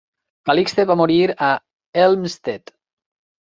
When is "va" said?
0.91-0.95